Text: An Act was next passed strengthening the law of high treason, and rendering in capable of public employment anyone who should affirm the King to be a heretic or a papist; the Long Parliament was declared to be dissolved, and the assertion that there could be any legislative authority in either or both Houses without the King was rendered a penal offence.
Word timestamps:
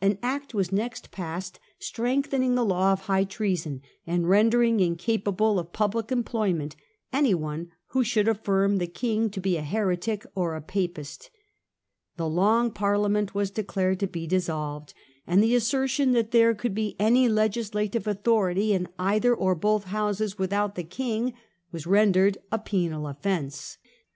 An 0.00 0.18
Act 0.20 0.52
was 0.52 0.72
next 0.72 1.12
passed 1.12 1.60
strengthening 1.78 2.56
the 2.56 2.64
law 2.64 2.92
of 2.92 3.02
high 3.02 3.22
treason, 3.22 3.82
and 4.04 4.28
rendering 4.28 4.80
in 4.80 4.96
capable 4.96 5.60
of 5.60 5.72
public 5.72 6.10
employment 6.10 6.74
anyone 7.12 7.70
who 7.90 8.02
should 8.02 8.26
affirm 8.26 8.78
the 8.78 8.88
King 8.88 9.30
to 9.30 9.40
be 9.40 9.56
a 9.56 9.62
heretic 9.62 10.26
or 10.34 10.56
a 10.56 10.60
papist; 10.60 11.30
the 12.16 12.28
Long 12.28 12.72
Parliament 12.72 13.32
was 13.32 13.52
declared 13.52 14.00
to 14.00 14.08
be 14.08 14.26
dissolved, 14.26 14.92
and 15.24 15.40
the 15.40 15.54
assertion 15.54 16.10
that 16.14 16.32
there 16.32 16.52
could 16.52 16.74
be 16.74 16.96
any 16.98 17.28
legislative 17.28 18.08
authority 18.08 18.72
in 18.72 18.88
either 18.98 19.32
or 19.32 19.54
both 19.54 19.84
Houses 19.84 20.36
without 20.36 20.74
the 20.74 20.82
King 20.82 21.32
was 21.70 21.86
rendered 21.86 22.38
a 22.50 22.58
penal 22.58 23.06
offence. 23.06 23.78